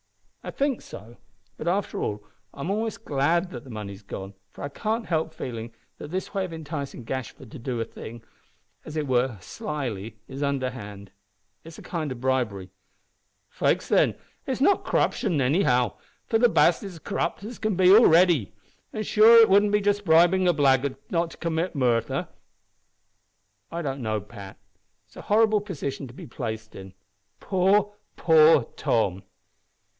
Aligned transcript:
"I 0.43 0.49
think 0.49 0.81
so; 0.81 1.17
but, 1.57 1.67
after 1.67 2.01
all, 2.01 2.23
I'm 2.51 2.71
almost 2.71 3.05
glad 3.05 3.51
that 3.51 3.63
the 3.63 3.69
money's 3.69 4.01
gone, 4.01 4.33
for 4.49 4.63
I 4.63 4.69
can't 4.69 5.05
help 5.05 5.31
feeling 5.35 5.71
that 5.99 6.09
this 6.09 6.33
way 6.33 6.43
of 6.43 6.51
enticing 6.51 7.03
Gashford 7.05 7.51
to 7.51 7.59
do 7.59 7.79
a 7.79 7.85
thing, 7.85 8.23
as 8.83 8.97
it 8.97 9.05
were 9.05 9.37
slily, 9.39 10.17
is 10.27 10.41
underhand. 10.41 11.11
It 11.63 11.67
is 11.67 11.77
a 11.77 11.83
kind 11.83 12.11
of 12.11 12.19
bribery." 12.19 12.71
"Faix, 13.47 13.87
then, 13.87 14.15
it's 14.47 14.59
not 14.59 14.83
c'ruption 14.83 15.39
anyhow, 15.39 15.93
for 16.25 16.39
the 16.39 16.49
baste 16.49 16.81
is 16.81 16.93
as 16.95 17.01
c'rupt 17.01 17.43
as 17.43 17.57
he 17.57 17.61
can 17.61 17.75
be 17.75 17.91
already. 17.93 18.55
An', 18.91 19.03
sure, 19.03 19.45
wouldn't 19.45 19.75
it 19.75 19.81
just 19.83 20.01
be 20.05 20.09
bribin' 20.09 20.47
a 20.47 20.53
blackguard 20.53 20.95
not 21.11 21.29
to 21.29 21.37
commit 21.37 21.75
murther?" 21.75 22.27
"I 23.71 23.83
don't 23.83 24.01
know, 24.01 24.19
Pat. 24.19 24.57
It 25.05 25.11
is 25.11 25.17
a 25.17 25.21
horrible 25.21 25.61
position 25.61 26.07
to 26.07 26.13
be 26.15 26.25
placed 26.25 26.73
in. 26.73 26.95
Poor, 27.39 27.93
poor 28.15 28.63
Tom!" 28.75 29.21